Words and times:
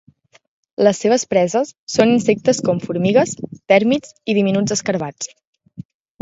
Les 0.85 1.01
seves 1.03 1.25
preses 1.33 1.69
són 1.95 2.13
insectes 2.13 2.61
com 2.69 2.79
formigues, 2.87 3.35
tèrmits 3.73 4.17
i 4.33 4.37
diminuts 4.39 4.77
escarabats. 4.79 5.31